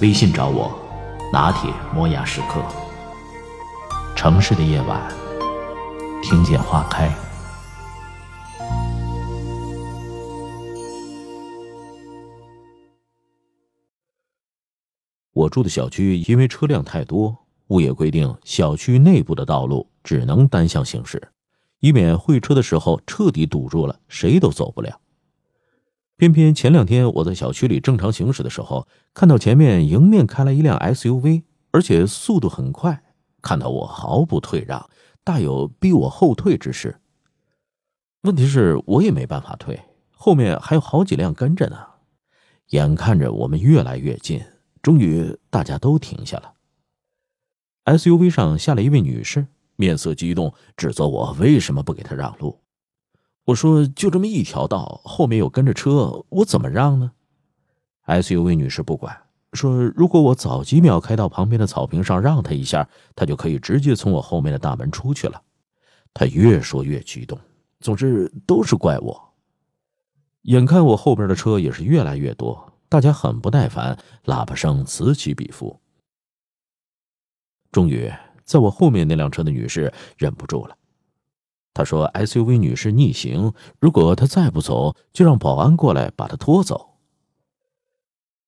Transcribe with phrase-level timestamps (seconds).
[0.00, 0.72] 微信找我，
[1.30, 2.64] 拿铁磨牙时刻。
[4.16, 5.14] 城市的夜晚，
[6.22, 7.14] 听见花开。
[15.34, 17.36] 我住的小区因为车辆太多，
[17.68, 21.30] 物业规定小区内部的道路只能单向行驶，
[21.80, 24.98] 以免会车的时候彻底堵住了，谁都走不了。
[26.20, 33.02] 偏偏前两天我在小区里正常行驶的时候，看到前面迎面开来一辆 SUV，而且速度很快，
[33.40, 34.86] 看到我毫不退让，
[35.24, 37.00] 大有逼我后退之势。
[38.24, 41.78] 问题是，我也没办法退，后面还有好几辆跟着呢。
[42.68, 44.42] 眼看着我们越来越近，
[44.82, 46.52] 终于大家都停下了。
[47.86, 49.46] SUV 上下来一位女士，
[49.76, 52.60] 面色激动，指责我为什么不给她让路。
[53.50, 57.12] 我说：“就这么一条道，后面有跟着车，我怎么让呢
[58.06, 59.16] ？”SUV 女士不管，
[59.54, 65.42] 说：“如果我早几秒开到旁边的草坪上让她一下，她就可以直接从我后面的大门出去了。”
[66.14, 67.38] 她越说越激动，
[67.80, 69.32] 总之都是怪我。
[70.42, 75.78] 眼看我后边的车也是越来越多，大家很不耐烦，喇叭声此起彼伏。
[77.72, 78.12] 终于，
[78.44, 80.76] 在我后面那辆车的女士忍不住了。
[81.72, 86.88] 他说：“SUV 女士逆行，如果她再不走，就让保安过来把她拖走。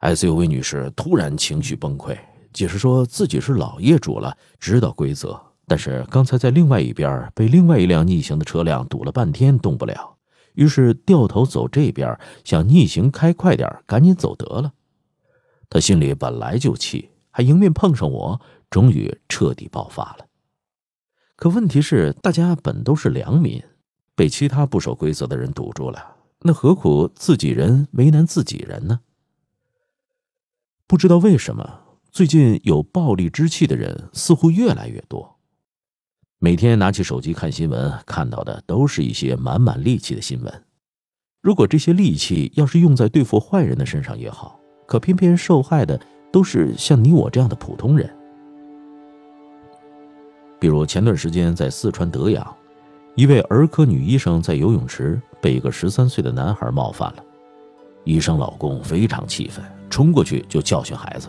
[0.00, 2.16] ”SUV 女士突然情绪崩溃，
[2.52, 10.16] 解释说自己是老业主了，知道规则，但是刚才在另外一边被另外一辆逆行的车辆堵了半天，动不了，
[10.54, 14.72] 于是掉头走这边，想逆行开快点，赶紧走得了。
[15.68, 18.40] 她心里本来就气，还迎面碰上我，
[18.70, 20.27] 终于彻底爆发了。
[21.38, 23.62] 可问题是，大家本都是良民，
[24.16, 28.98] 被其他不守规则的人堵住了，那何苦自己人为难自己人呢？
[30.88, 35.38] 不知道为什么，最近有暴力之气的人似乎越来越多。
[36.40, 40.64] 每天拿起手机看新闻，看到的都是一些满满戾气的新闻。
[41.40, 46.00] 如果这些戾气要是用在对付坏人的身上也好，可偏偏受害的
[46.32, 48.12] 都是像你我这样的普通人。
[50.58, 52.46] 比如前段时间在四川德阳，
[53.14, 57.22] 一位儿科女医生在游泳池被一个十三岁的男孩冒犯了，
[58.04, 61.28] 医生老公非常气愤，冲过去就教训孩子，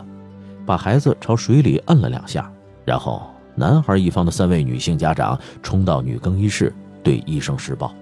[0.66, 2.52] 把孩子朝水里摁了两下，
[2.84, 6.74] 然后男孩一方的三位女性家长冲到女更衣室
[7.04, 7.94] 对医生施暴。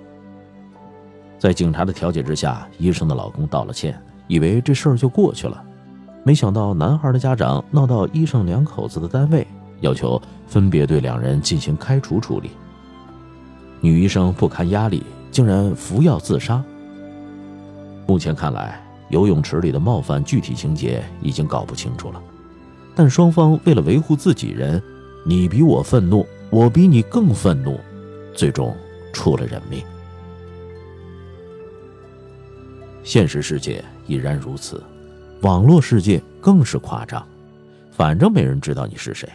[1.38, 5.62] 在警察的调解之下，医生的老公道了歉，以为这事儿就过去了，
[6.24, 9.46] 没想到男孩的家长闹到医生两口子的单位。
[9.82, 12.52] 要求分别对两人进行开除处理。
[13.82, 16.64] 女医生不堪压力，竟然服药自杀。
[18.08, 22.22] 目前看来，游泳池里的冒犯具体情节已经搞不清楚了，
[22.96, 24.82] 但双方为了维护自己人，
[25.26, 27.80] 你比我愤怒，我比你更愤怒，
[28.34, 28.76] 最终
[29.14, 29.84] 出了人命。
[33.04, 34.82] 现实世界已然如此，
[35.42, 37.26] 网络世界更是夸张。
[37.92, 39.30] 反正没人知道你是谁。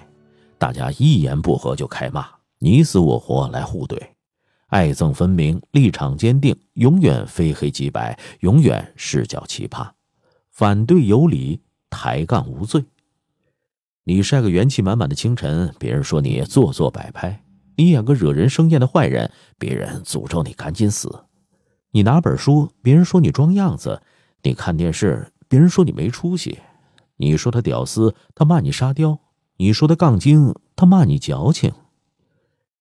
[0.63, 2.25] 大家一言不合就开骂，
[2.61, 4.01] 你死我活来互怼，
[4.69, 9.91] 爱憎分明，立场坚定，永远非黑即白，永远视角奇葩，
[10.53, 12.85] 反对有理，抬杠无罪。
[14.05, 17.41] 你晒个元气满满的清晨，别人说你做作摆拍；
[17.77, 21.25] 你演个惹人生厌的坏人，别人诅咒你赶紧死。
[21.91, 24.01] 你拿本书，别人说你装样子；
[24.45, 26.57] 你看电视，别人说你没出息；
[27.17, 29.19] 你说他屌丝，他骂你沙雕。
[29.63, 31.73] 你说的杠精，他骂你矫情。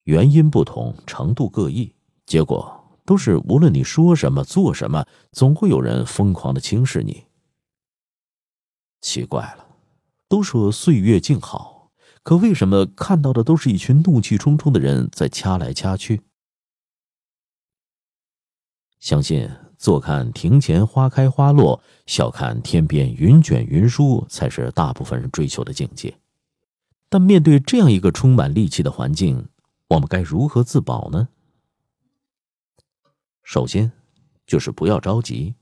[0.05, 1.93] 原因不同，程度各异，
[2.25, 7.25] 结果都是无论你说什么、做什么，总会有人疯狂的轻视你。
[8.99, 9.67] 奇怪了，
[10.27, 11.91] 都说岁月静好，
[12.23, 16.21] 可为什么看到的都是一群怒气冲冲的人在掐来掐去？
[18.99, 26.17] 相信坐看庭前花开花落，笑看天边云卷云舒，才是大部分人追求的境界。
[27.11, 29.49] 但面对这样一个充满戾气的环境，
[29.89, 31.27] 我们该如何自保呢？
[33.43, 33.91] 首先，
[34.47, 35.55] 就是不要着急。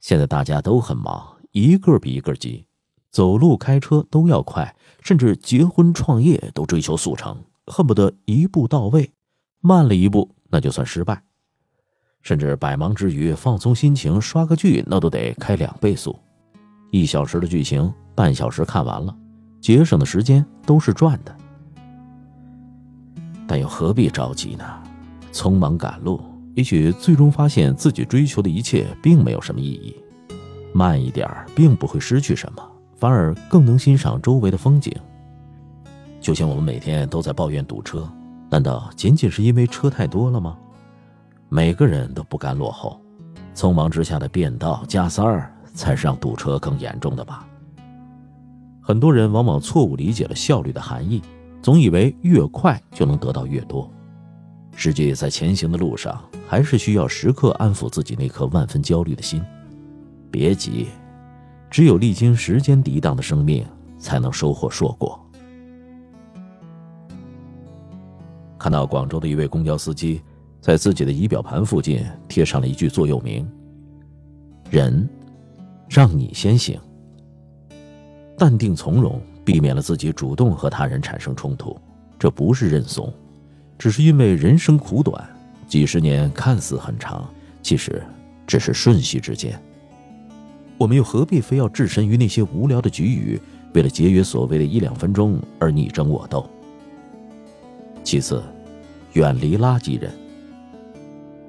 [0.00, 2.64] 现在大家都很忙，一个比一个急，
[3.10, 9.12] 走路、开车都要快，甚至结婚、创业都追求速成，恨不得一步到位，
[9.60, 11.22] 慢了一步那就算失败。
[12.22, 16.18] 甚至百忙之余放松心情刷个剧，那都得开两倍速，
[16.90, 19.14] 一小时的剧情半小时看完了，
[19.62, 21.34] 节省的时间都是赚的。
[23.46, 24.64] 但又何必着急呢？
[25.32, 26.20] 匆忙赶路，
[26.54, 29.96] 也许最终发现自己追求的一切并没有什么意义。
[30.74, 32.62] 慢一点并不会失去什么，
[32.96, 34.92] 反而更能欣赏周围的风景。
[36.20, 38.10] 就像我们每天都在抱怨堵车，
[38.50, 40.56] 难道仅仅是因为车太多了吗？
[41.48, 43.00] 每个人都不甘落后，
[43.54, 47.46] 匆忙之下的变道加塞儿，才是让堵车更严重的吧。
[48.82, 51.22] 很多人往往错误理解了效率的含义，
[51.62, 53.90] 总以为越快就能得到越多。
[54.74, 59.42] 实际在前行的路上，还是需要时刻安抚自己那颗万分焦虑的心。
[60.30, 60.88] 别急，
[61.70, 63.64] 只有历经时间涤荡的生命，
[63.98, 65.18] 才能收获硕果。
[68.58, 70.20] 看到广州的一位公交司机。
[70.60, 73.44] 在自己的仪表盘附近贴上了一句座右铭
[74.70, 75.10] ：“人，
[75.88, 76.80] 让你先行。”
[78.38, 81.76] 淡定从容，避免了自己主动和他人产生冲突，
[82.18, 83.12] 这不是认怂，
[83.78, 85.24] 只是因为人生苦短，
[85.66, 87.28] 几十年看似很长，
[87.62, 88.02] 其实
[88.46, 89.60] 只是瞬息之间。
[90.78, 93.40] 我们又何必非要置身于那些无聊的局域，
[93.74, 96.48] 为了节约所谓的一两分钟而你争我斗？
[98.02, 98.42] 其次，
[99.12, 100.10] 远离垃圾人。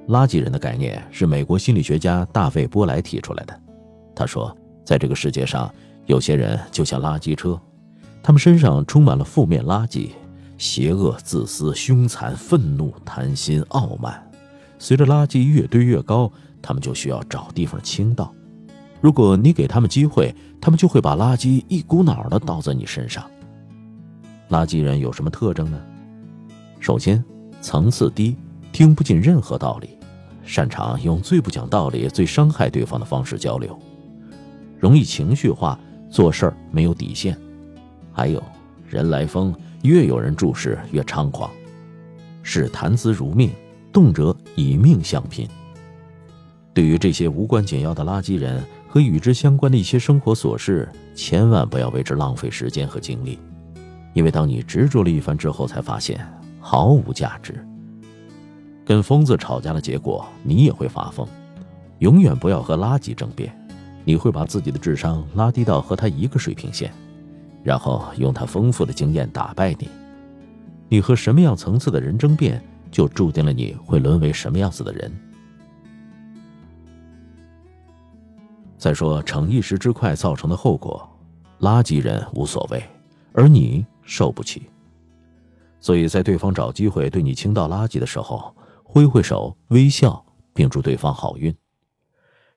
[0.08, 3.60] 垃圾人的概念是美国心理学家大卫·波莱提出来的。
[4.14, 5.74] 他说，在这个世界上，
[6.06, 7.60] 有些人就像垃圾车，
[8.22, 10.10] 他们身上充满了负面垃圾，
[10.58, 14.22] 邪恶、自私、凶残、愤怒、贪心、傲慢。
[14.78, 16.30] 随着垃圾越堆越高，
[16.60, 18.32] 他们就需要找地方倾倒。
[19.00, 23.24] 如果你给他们机会，他们就会把垃圾一股脑的倒在你身上。
[24.50, 25.80] 垃圾人有什么特征呢？
[26.80, 27.24] 首先，
[27.60, 28.36] 层次低。
[28.72, 29.90] 听不进任何道理，
[30.42, 33.78] 擅长用最不讲道理、最伤害对方的方式交流，
[34.80, 35.78] 容易情绪化，
[36.14, 37.36] 做事儿没有底线。
[38.12, 38.40] 还有，
[38.88, 39.52] 人来疯，
[39.82, 41.50] 越有人注视越猖狂，
[42.40, 43.50] 是谈资如命，
[43.92, 45.44] 动辄以命相拼。
[46.72, 53.40] 对于这些无关紧要的垃圾人和与之相关的一些生活琐事，千万不要为之浪费时间和精力，
[54.12, 56.24] 因为当你执着了一番之后，才发现
[56.60, 57.54] 毫无价值。
[58.84, 61.26] 跟疯子吵架的结果，你也会发疯。
[61.98, 63.52] 永远不要和垃圾争辩，
[64.04, 66.92] 你会把自己的智商拉低到和他一个水平线，
[67.62, 69.88] 然后用他丰富的经验打败你。
[70.88, 75.10] 你和什么样层次的人争辩，就注定了你会沦为什么样子的人。
[78.76, 81.08] 再说逞一时之快造成的后果，
[81.60, 82.82] 垃圾人无所谓，
[83.32, 84.64] 而你受不起。
[85.80, 90.22] 所以在对方找机会对你倾倒垃圾的时候，挥挥手，微笑，
[90.52, 91.54] 并祝对方好运。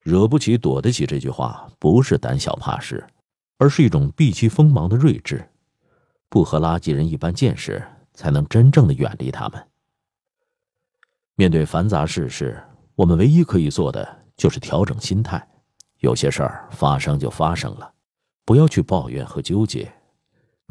[0.08, 1.06] 惹不起，躲得起。
[1.06, 3.06] 这句话不是胆小怕事，
[3.58, 5.46] 而是一种避其锋芒的睿智。
[6.30, 9.62] 不和垃圾人一般见识，才能真正的远离他们。
[11.36, 12.58] 面对繁杂世事，
[12.96, 15.46] 我们唯一可以做的就是调整心态。
[16.00, 17.92] 有些事儿发生就发生了，
[18.46, 19.92] 不要去抱怨和纠结。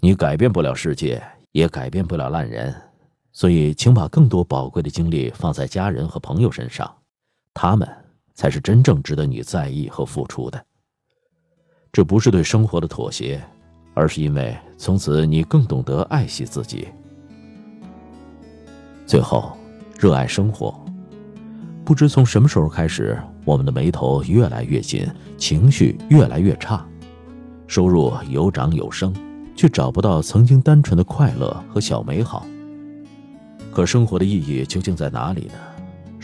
[0.00, 2.74] 你改变不了世界，也改变不了烂人。
[3.32, 6.96] 所以，请把更多宝贵的精力放在家人和朋友身上，
[7.52, 7.86] 他们
[8.36, 10.64] 才是真正值得你在意和付出的。
[11.90, 13.42] 这不是对生活的妥协，
[13.94, 16.86] 而是因为从此你更懂得爱惜自己。
[19.06, 19.56] 最后，
[19.98, 20.78] 热爱生活。
[21.84, 25.06] 不知从什么时候开始，我们的眉头越来越紧，
[25.38, 26.84] 情绪越来越差，
[27.66, 29.14] 收入有涨有升，
[29.54, 32.44] 却找不到曾经单纯的快乐和小美好。
[33.72, 35.54] 可生活的意义究竟在哪里呢？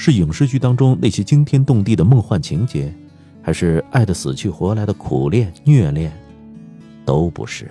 [0.04, 2.92] 是影视剧当中那些惊天动地的梦幻情节，
[3.40, 6.12] 还是爱的死去活来的苦恋虐恋？
[7.04, 7.70] 都不是。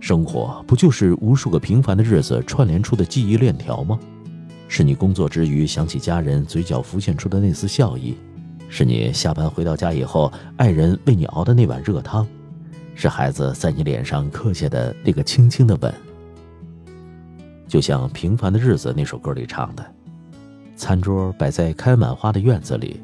[0.00, 3.98] 生活不就是无数个平凡的日子串联出的记忆链条吗？
[4.68, 8.12] 是你工作之余想起家人，嘴角浮现出的那丝笑意；
[8.68, 12.22] 是你下班回到家以后，爱人为你熬的那碗热汤；
[12.94, 15.90] 是孩子在你脸上刻下的那个轻轻的吻。
[17.66, 19.82] 就像《平凡的日子》那首歌里唱的
[20.80, 22.98] ：“餐桌摆在开满花的院子里，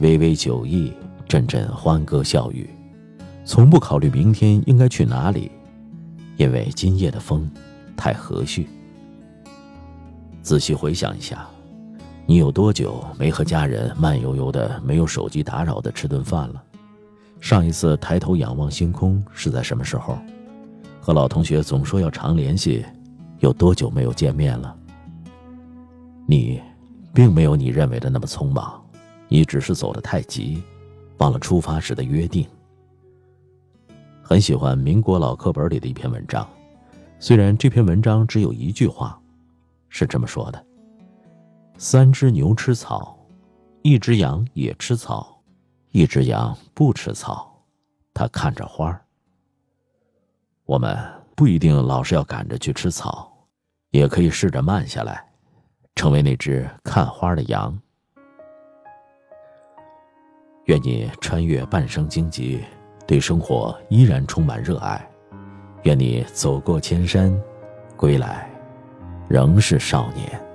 [0.00, 0.92] 微微酒意，
[1.28, 2.68] 阵阵欢歌笑语，
[3.44, 5.48] 从不考虑明天应该去哪里，
[6.36, 7.48] 因为今夜的风
[7.96, 8.66] 太和煦。”
[10.42, 11.46] 仔细回想一下，
[12.26, 16.60] 你有多久没和家人慢悠悠的、没有手机打扰的吃顿饭了？
[17.40, 20.18] 上一次抬头仰望星空是在什么时候？
[21.00, 22.84] 和老同学总说要常联系，
[23.38, 24.74] 有多久没有见面了？
[26.26, 26.60] 你，
[27.16, 28.78] 并没有你认为的那么匆忙，
[29.26, 30.62] 你只是走得太急，
[31.16, 32.46] 忘了出发时的约定。
[34.22, 36.46] 很喜欢民国老课本里的一篇文章，
[37.18, 39.18] 虽然这篇文章只有一句话，
[39.88, 40.62] 是这么说的：
[41.78, 43.18] 三只牛吃草，
[43.80, 45.42] 一只羊也吃草，
[45.92, 47.50] 一只羊不吃草，
[48.12, 48.94] 它看着花。
[50.66, 50.94] 我们
[51.34, 53.32] 不一定老是要赶着去吃草，
[53.92, 55.26] 也可以试着慢下来，
[55.96, 57.76] 成为那只看花的羊。
[60.66, 62.62] 愿你穿越半生荆棘，
[63.06, 65.00] 对生活依然充满热爱；
[65.82, 67.36] 愿你走过千山，
[67.96, 68.48] 归来
[69.28, 70.45] 仍是少年。